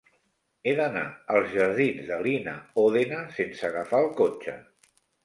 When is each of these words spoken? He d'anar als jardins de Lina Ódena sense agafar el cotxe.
He 0.69 0.71
d'anar 0.77 1.03
als 1.33 1.51
jardins 1.57 2.07
de 2.11 2.17
Lina 2.29 2.55
Ódena 2.85 3.21
sense 3.37 3.69
agafar 3.71 4.01
el 4.07 4.11
cotxe. 4.23 4.57